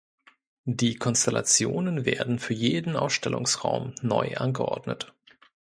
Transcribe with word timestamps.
Die 0.65 0.95
Konstellationen 0.95 2.05
werden 2.05 2.39
für 2.39 2.55
jeden 2.55 2.95
Ausstellungsraum 2.95 3.93
neu 4.01 4.33
angeordnet. 4.35 5.13